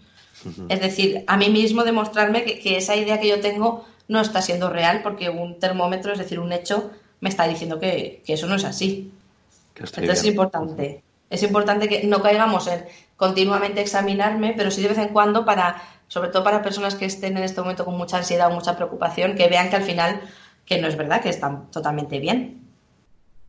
[0.71, 4.71] Es decir, a mí mismo demostrarme que, esa idea que yo tengo no está siendo
[4.71, 6.91] real porque un termómetro, es decir, un hecho,
[7.21, 9.13] me está diciendo que, eso no es así.
[9.75, 11.03] Entonces es importante.
[11.31, 15.83] Es importante que no caigamos en continuamente examinarme, pero sí de vez en cuando para,
[16.09, 19.37] sobre todo para personas que estén en este momento con mucha ansiedad o mucha preocupación,
[19.37, 20.23] que vean que al final
[20.65, 22.63] que no es verdad, que están totalmente bien.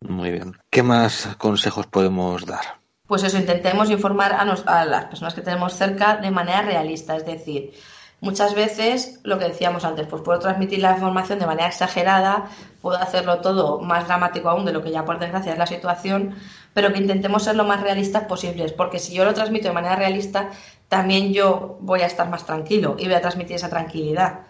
[0.00, 0.56] Muy bien.
[0.70, 2.80] ¿Qué más consejos podemos dar?
[3.06, 7.26] Pues eso, intentemos informar a, a las personas que tenemos cerca de manera realista, es
[7.26, 7.72] decir,
[8.20, 12.50] Muchas veces, lo que decíamos antes, pues puedo transmitir la información de manera exagerada,
[12.82, 16.34] puedo hacerlo todo más dramático aún de lo que ya por desgracia es la situación,
[16.74, 19.96] pero que intentemos ser lo más realistas posibles, porque si yo lo transmito de manera
[19.96, 20.50] realista,
[20.88, 24.40] también yo voy a estar más tranquilo y voy a transmitir esa tranquilidad.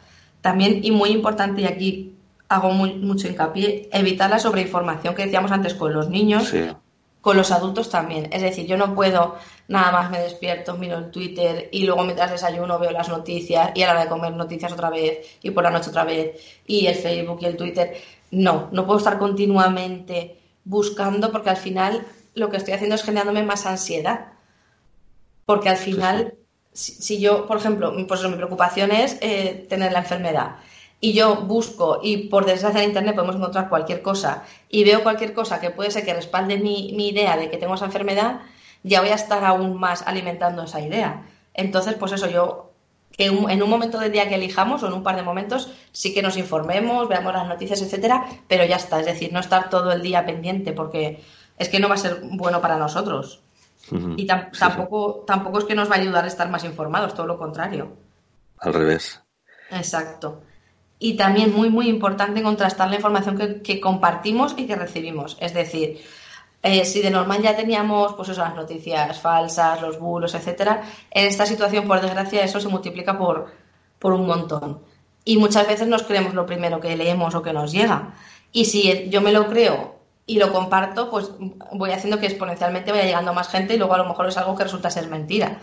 [0.40, 2.16] También, y muy importante, y aquí
[2.48, 6.52] hago mucho hincapié, evitar la sobreinformación que decíamos antes con los niños
[7.20, 8.28] con los adultos también.
[8.32, 9.36] Es decir, yo no puedo
[9.68, 13.82] nada más me despierto, miro el Twitter y luego mientras desayuno veo las noticias y
[13.82, 16.86] a la hora de comer noticias otra vez y por la noche otra vez y
[16.86, 17.94] el Facebook y el Twitter.
[18.30, 23.42] No, no puedo estar continuamente buscando porque al final lo que estoy haciendo es generándome
[23.42, 24.32] más ansiedad.
[25.44, 26.34] Porque al final,
[26.72, 30.56] si, yo, por ejemplo, pues mi preocupación es eh, tener la enfermedad
[31.00, 35.32] y yo busco y por desgracia en internet podemos encontrar cualquier cosa y veo cualquier
[35.32, 38.40] cosa que puede ser que respalde mi, mi, idea de que tengo esa enfermedad,
[38.82, 41.26] ya voy a estar aún más alimentando esa idea.
[41.54, 42.70] Entonces, pues eso, yo
[43.16, 46.14] que en un momento del día que elijamos o en un par de momentos sí
[46.14, 49.92] que nos informemos, veamos las noticias, etcétera, pero ya está, es decir, no estar todo
[49.92, 51.22] el día pendiente porque
[51.58, 53.42] es que no va a ser bueno para nosotros.
[54.16, 57.38] Y tampoco, tampoco es que nos va a ayudar a estar más informados, todo lo
[57.38, 57.96] contrario.
[58.58, 59.20] Al revés.
[59.70, 60.42] Exacto.
[61.00, 65.36] Y también muy, muy importante contrastar la información que, compartimos y que recibimos.
[65.40, 66.00] Es decir,
[66.62, 71.26] eh, si de normal ya teníamos pues eso, las noticias falsas, los bulos, etcétera, en
[71.26, 73.50] esta situación, por desgracia, eso se multiplica por,
[73.98, 74.80] por un montón.
[75.24, 78.14] Y muchas veces nos creemos lo primero que leemos o que nos llega.
[78.52, 81.30] Y si yo me lo creo y lo comparto, pues
[81.72, 84.54] voy haciendo que exponencialmente vaya llegando más gente y luego a lo mejor es algo
[84.54, 85.60] que resulta ser mentira.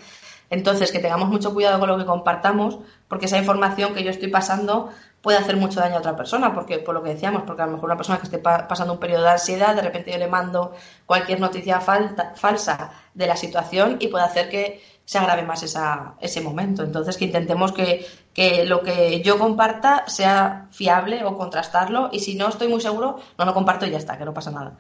[0.50, 4.30] Entonces, que tengamos mucho cuidado con lo que compartamos, porque esa información que yo estoy
[4.30, 7.66] pasando puede hacer mucho daño a otra persona, porque por lo que decíamos, porque a
[7.66, 10.28] lo mejor una persona que esté pasando un periodo de ansiedad, de repente yo le
[10.28, 10.74] mando
[11.06, 16.42] cualquier noticia falsa de la situación y puede hacer que se agrave más esa, ese
[16.42, 16.84] momento.
[16.84, 22.36] Entonces, que intentemos que, que, lo que yo comparta sea fiable o contrastarlo y si
[22.36, 24.78] no estoy muy seguro, no lo comparto y ya está, que no pasa nada.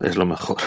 [0.00, 0.58] Es lo mejor.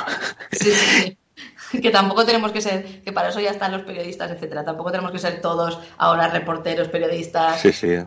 [0.52, 1.18] Sí, sí,
[1.82, 4.65] Que tampoco tenemos que ser, que para eso ya están los periodistas, etcétera.
[4.65, 7.62] Tampoco tenemos que ser todos ahora reporteros, periodistas.
[7.62, 7.97] Sí, sí.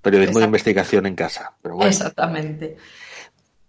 [0.00, 1.54] Periodismo de investigación en casa.
[1.82, 2.76] Exactamente.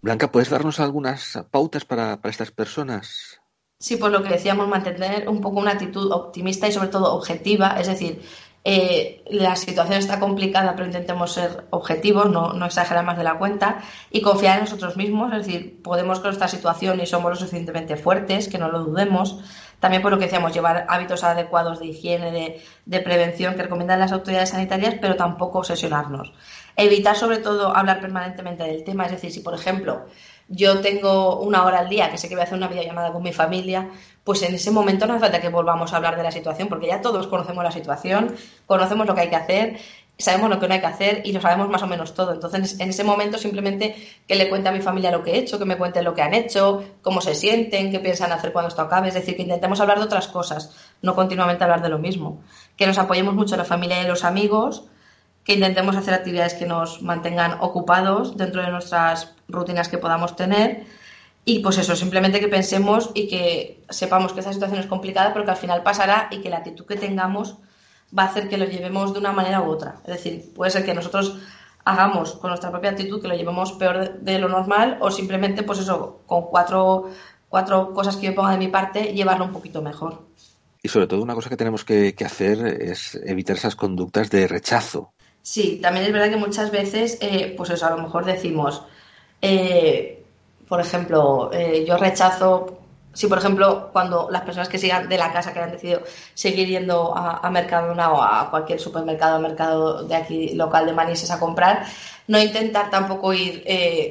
[0.00, 3.40] Blanca, ¿puedes darnos algunas pautas para, para estas personas?
[3.82, 7.76] Sí, pues lo que decíamos, mantener un poco una actitud optimista y sobre todo objetiva,
[7.80, 8.22] es decir,
[8.64, 13.36] eh, la situación está complicada, pero intentemos ser objetivos, no, no, exagerar más de la
[13.38, 17.36] cuenta y confiar en nosotros mismos, es decir, podemos con esta situación y somos lo
[17.36, 19.40] suficientemente fuertes, que no lo dudemos.
[19.80, 23.98] También por lo que decíamos, llevar hábitos adecuados de higiene, de, de prevención que recomiendan
[23.98, 26.32] las autoridades sanitarias, pero tampoco obsesionarnos.
[26.76, 30.06] Evitar sobre todo hablar permanentemente del tema, es decir, si por ejemplo
[30.48, 33.22] yo tengo una hora al día que sé que voy a hacer una videollamada con
[33.22, 33.88] mi familia,
[34.24, 36.88] pues en ese momento no hace falta que volvamos a hablar de la situación, porque
[36.88, 38.34] ya todos conocemos la situación,
[38.66, 39.78] conocemos lo que hay que hacer,
[40.18, 42.32] sabemos lo que no hay que hacer y lo sabemos más o menos todo.
[42.32, 45.58] Entonces, en ese momento simplemente que le cuente a mi familia lo que he hecho,
[45.58, 48.82] que me cuenten lo que han hecho, cómo se sienten, qué piensan hacer cuando esto
[48.82, 49.08] acabe.
[49.08, 52.40] Es decir, que intentemos hablar de otras cosas, no continuamente hablar de lo mismo.
[52.76, 54.84] Que nos apoyemos mucho la familia y los amigos,
[55.44, 60.84] que intentemos hacer actividades que nos mantengan ocupados dentro de nuestras rutinas que podamos tener.
[61.44, 65.44] Y pues eso, simplemente que pensemos y que sepamos que esta situación es complicada, pero
[65.44, 67.56] que al final pasará y que la actitud que tengamos
[68.16, 69.96] va a hacer que lo llevemos de una manera u otra.
[70.06, 71.38] Es decir, puede ser que nosotros
[71.84, 75.80] hagamos con nuestra propia actitud que lo llevemos peor de, lo normal o simplemente, pues
[75.80, 77.10] eso, con cuatro,
[77.48, 80.22] cuatro cosas que yo ponga de mi parte, llevarlo un poquito mejor.
[80.80, 84.46] Y sobre todo una cosa que tenemos que, que hacer es evitar esas conductas de
[84.46, 85.12] rechazo.
[85.42, 88.82] Sí, también es verdad que muchas veces, eh, pues eso, a lo mejor decimos,
[89.40, 90.24] eh,
[90.68, 92.78] por ejemplo, eh, yo rechazo,
[93.12, 96.02] si por ejemplo, cuando las personas que sigan de la casa que han decidido
[96.34, 101.40] seguir yendo a, Mercadona o a cualquier supermercado, mercado de aquí local de Manises a
[101.40, 101.86] comprar,
[102.28, 103.64] no intentar tampoco ir,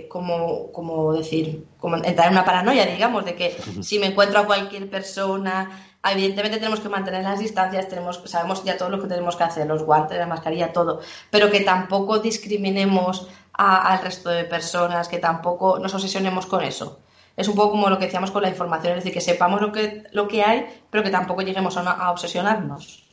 [0.09, 4.45] como, como decir, como entrar en una paranoia, digamos, de que si me encuentro a
[4.45, 9.35] cualquier persona Evidentemente tenemos que mantener las distancias, tenemos, sabemos ya todo lo que tenemos
[9.35, 15.07] que hacer, los guantes, la mascarilla, todo, pero que tampoco discriminemos al resto de personas,
[15.07, 16.99] que tampoco nos obsesionemos con eso.
[17.37, 19.71] Es un poco como lo que decíamos con la información, es decir, que sepamos lo
[19.71, 23.03] que, lo que hay, pero que tampoco lleguemos a, obsesionarnos.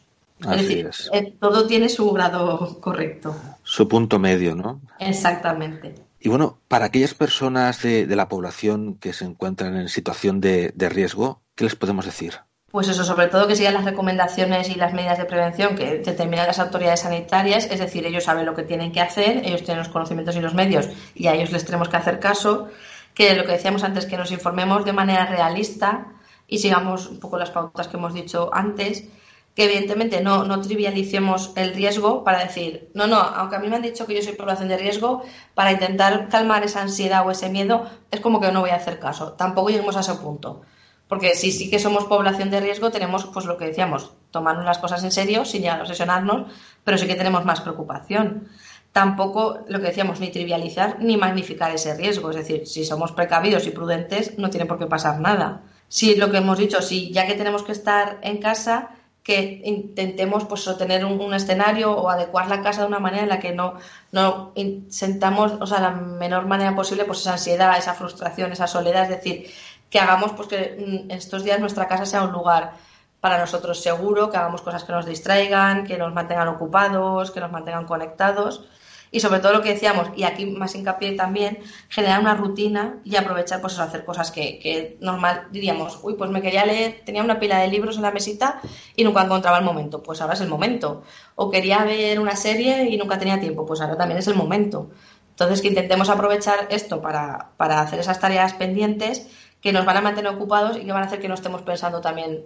[0.40, 3.37] es decir, eh, todo tiene su grado correcto.
[3.62, 4.81] Su punto medio, ¿no?
[4.98, 5.94] Exactamente.
[6.20, 11.42] Y bueno, para aquellas personas de, la población que se encuentran en situación de riesgo,
[11.55, 12.47] ¿qué les podemos decir?
[12.70, 16.46] Pues eso, sobre todo que sigan las recomendaciones y las medidas de prevención que determinan
[16.46, 19.88] las autoridades sanitarias, es decir, ellos saben lo que tienen que hacer, ellos tienen los
[19.88, 22.68] conocimientos y los medios y a ellos les tenemos que hacer caso,
[23.14, 26.09] que lo que decíamos antes, que nos informemos de manera realista
[26.46, 29.09] y sigamos un poco las pautas que hemos dicho antes,
[29.54, 33.76] que evidentemente no, no trivialicemos el riesgo para decir, no, no, aunque a mí me
[33.76, 35.22] han dicho que yo soy población de riesgo,
[35.54, 38.98] para intentar calmar esa ansiedad o ese miedo, es como que no voy a hacer
[38.98, 39.33] caso.
[39.33, 40.61] Tampoco lleguemos a ese punto.
[41.09, 44.79] Porque si sí que somos población de riesgo, tenemos, pues lo que decíamos, tomarnos las
[44.79, 46.53] cosas en serio, sin llegar obsesionarnos,
[46.85, 48.49] pero sí que tenemos más preocupación.
[48.92, 52.31] Tampoco, lo que decíamos, ni trivializar ni magnificar ese riesgo.
[52.31, 55.62] Es decir, si somos precavidos y prudentes, no tiene por qué pasar nada.
[55.88, 58.90] Si lo que hemos dicho, si ya que tenemos que estar en casa,
[59.29, 63.38] que intentemos pues tener un, escenario o adecuar la casa de una manera en la
[63.38, 63.75] que no,
[64.11, 64.55] no
[64.88, 69.11] sentamos, o sea, la menor manera posible pues esa ansiedad, esa frustración, esa soledad, es
[69.11, 69.51] decir,
[69.90, 72.74] que hagamos pues que mm, estos días nuestra casa sea un lugar
[73.20, 77.51] para nosotros seguro, que hagamos cosas que nos distraigan, que nos mantengan ocupados, que nos
[77.51, 78.68] mantengan conectados
[79.11, 83.16] y sobre todo lo que decíamos, y aquí más hincapié también, generar una rutina y
[83.16, 87.40] aprovechar pues hacer cosas que, que, normal diríamos, uy, pues me quería leer, tenía una
[87.40, 88.61] pila de libros en la mesita
[88.96, 91.03] y nunca encontraba el momento, pues ahora es el momento.
[91.37, 94.90] O quería ver una serie y nunca tenía tiempo, pues ahora también es el momento.
[95.31, 99.29] Entonces que intentemos aprovechar esto para, para hacer esas tareas pendientes
[99.61, 102.01] que nos van a mantener ocupados y que van a hacer que no estemos pensando
[102.01, 102.42] también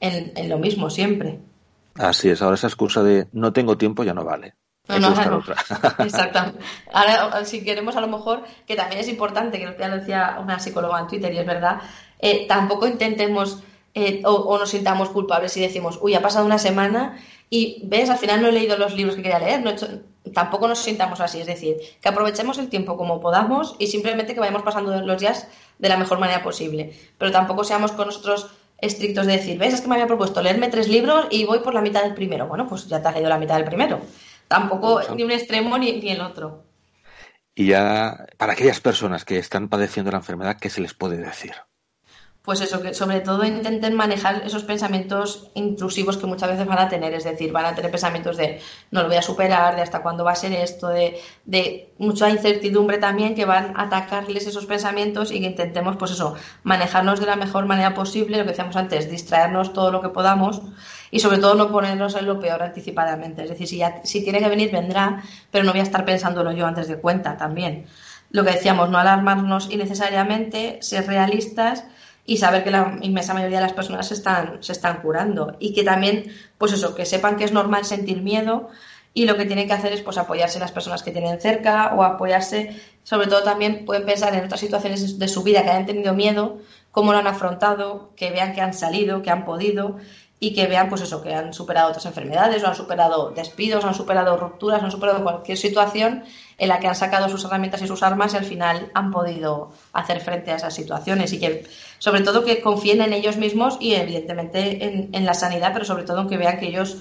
[0.00, 1.40] en, en lo mismo siempre.
[1.94, 4.54] Así es, ahora esa excusa de no tengo tiempo ya no vale.
[4.88, 5.42] No, no,
[6.04, 6.60] Exactamente.
[6.92, 10.60] Ahora, si queremos, a lo mejor, que también es importante, que ya lo decía una
[10.60, 11.80] psicóloga en Twitter, y es verdad,
[12.20, 13.62] eh, tampoco intentemos
[13.98, 18.18] eh, o, nos sintamos culpables si decimos, uy, ha pasado una semana y ves, al
[18.18, 19.72] final no he leído los libros que quería leer, no
[20.34, 24.40] tampoco nos sintamos así, es decir, que aprovechemos el tiempo como podamos y simplemente que
[24.40, 29.24] vayamos pasando los días de la mejor manera posible, pero tampoco seamos con nosotros estrictos
[29.24, 31.80] de decir, ves, es que me había propuesto leerme tres libros y voy por la
[31.80, 32.46] mitad del primero.
[32.48, 34.00] Bueno, pues ya te has leído la mitad del primero.
[34.46, 36.64] Tampoco ni un extremo ni, ni el otro.
[37.54, 41.54] Y ya, para aquellas personas que están padeciendo la enfermedad, ¿qué se les puede decir?
[42.46, 46.88] Pues eso, que sobre todo intenten manejar esos pensamientos intrusivos que muchas veces van a
[46.88, 48.60] tener, es decir, van a tener pensamientos de
[48.92, 52.98] no lo voy a superar, de hasta cuándo va a ser esto, de, mucha incertidumbre
[52.98, 57.34] también que van a atacarles esos pensamientos y que intentemos, pues eso, manejarnos de la
[57.34, 60.62] mejor manera posible, lo que decíamos antes, distraernos todo lo que podamos
[61.10, 64.38] y sobre todo no ponernos en lo peor anticipadamente, es decir, si, ya, si tiene
[64.38, 67.86] que venir, vendrá, pero no voy a estar pensándolo yo antes de cuenta también.
[68.30, 71.84] Lo que decíamos, no alarmarnos innecesariamente, ser realistas
[72.26, 75.56] y saber que la inmensa mayoría de las personas se están, se están curando.
[75.60, 78.68] Y que también, pues eso, que sepan que es normal sentir miedo
[79.14, 81.94] y lo que tienen que hacer es pues apoyarse en las personas que tienen cerca
[81.94, 85.86] o apoyarse, sobre todo también pueden pensar en otras situaciones de su vida que hayan
[85.86, 86.58] tenido miedo,
[86.90, 89.96] cómo lo han afrontado, que vean que han salido, que han podido
[90.38, 93.94] y que vean pues eso, que han superado otras enfermedades o han superado despidos, han
[93.94, 96.24] superado rupturas, han superado cualquier situación
[96.58, 99.72] en la que han sacado sus herramientas y sus armas y al final han podido
[99.92, 101.66] hacer frente a esas situaciones y que
[101.98, 106.22] sobre todo que confíen en ellos mismos y evidentemente en, la sanidad, pero sobre todo
[106.22, 106.98] en que vean que ellos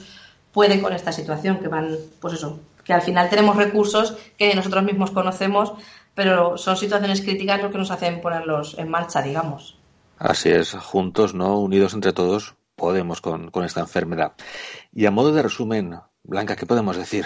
[0.51, 4.83] pueden con esta situación, que van, pues eso, que al final tenemos recursos que nosotros
[4.83, 5.73] mismos conocemos,
[6.13, 9.77] pero son situaciones críticas lo que nos hacen ponerlos en marcha, digamos.
[10.17, 11.59] Así es, juntos, ¿no?
[11.59, 14.33] Unidos entre todos, podemos con, con esta enfermedad.
[14.93, 17.25] Y a modo de resumen, Blanca, ¿qué podemos decir?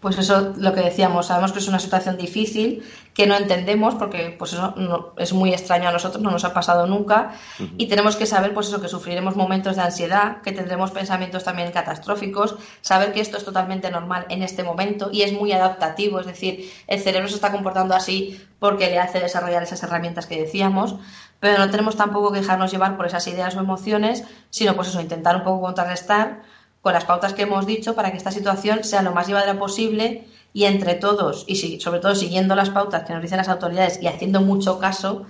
[0.00, 2.82] Pues eso, lo que decíamos, sabemos que es una situación difícil,
[3.12, 6.54] que no entendemos, porque pues eso no, es muy extraño a nosotros, no nos ha
[6.54, 7.32] pasado nunca,
[7.76, 11.70] y tenemos que saber, pues eso, que sufriremos momentos de ansiedad, que tendremos pensamientos también
[11.70, 16.26] catastróficos, saber que esto es totalmente normal en este momento y es muy adaptativo, es
[16.26, 20.94] decir, el cerebro se está comportando así porque le hace desarrollar esas herramientas que decíamos,
[21.40, 25.00] pero no tenemos tampoco que dejarnos llevar por esas ideas o emociones, sino pues eso,
[25.02, 26.40] intentar un poco contrarrestar
[26.82, 30.26] con las pautas que hemos dicho para que esta situación sea lo más llevadera posible
[30.52, 34.08] y entre todos, y sobre todo siguiendo las pautas que nos dicen las autoridades y
[34.08, 35.26] haciendo mucho caso,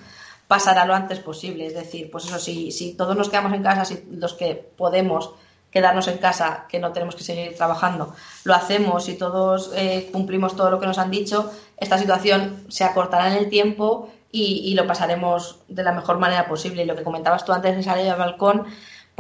[0.48, 1.66] pasará lo antes posible.
[1.66, 5.30] Es decir, pues eso, si, si todos nos quedamos en casa, si los que podemos
[5.70, 10.56] quedarnos en casa, que no tenemos que seguir trabajando, lo hacemos y todos eh, cumplimos
[10.56, 14.74] todo lo que nos han dicho, esta situación se acortará en el tiempo y, y,
[14.74, 16.82] lo pasaremos de la mejor manera posible.
[16.82, 18.64] Y lo que comentabas tú antes de salir al balcón,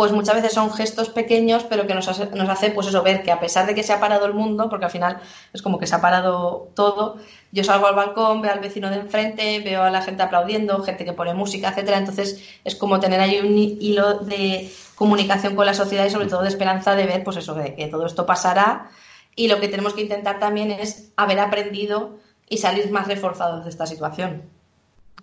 [0.00, 3.38] pues muchas veces son gestos pequeños, pero que nos hace, pues eso, ver que a
[3.38, 5.20] pesar de que se ha parado el mundo, porque al final
[5.52, 7.18] es como que se ha parado todo,
[7.52, 11.04] yo salgo al balcón, veo al vecino de enfrente, veo a la gente aplaudiendo, gente
[11.04, 15.74] que pone música, etcétera, entonces es como tener ahí un hilo de comunicación con la
[15.74, 18.88] sociedad y sobre todo de esperanza de ver, pues eso, de que todo esto pasará
[19.36, 22.16] y lo que tenemos que intentar también es haber aprendido
[22.48, 24.44] y salir más reforzados de esta situación.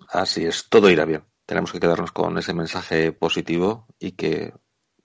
[0.08, 1.24] Así es, todo irá bien.
[1.46, 4.52] Tenemos que quedarnos con ese mensaje positivo y que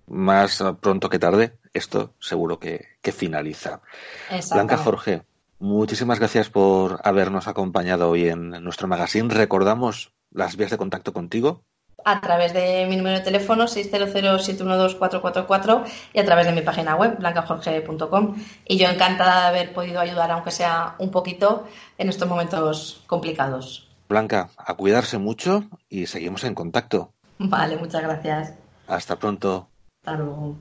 [0.08, 3.82] más pronto que tarde, esto seguro que, que finaliza.
[4.52, 5.24] Blanca Jorge,
[5.60, 9.34] muchísimas gracias por habernos acompañado hoy en nuestro magazine.
[9.34, 11.64] Recordamos las vías de contacto contigo.
[12.06, 17.18] A través de mi número de teléfono 600-712-444 y a través de mi página web
[17.18, 18.36] blancajorge.com.
[18.68, 21.66] Y yo encantada de haber podido ayudar, aunque sea un poquito,
[21.98, 23.88] en estos momentos complicados.
[24.10, 27.14] Blanca, a cuidarse mucho y seguimos en contacto.
[27.38, 28.54] Vale, muchas gracias.
[28.88, 29.70] Hasta pronto.
[30.04, 30.58] あの、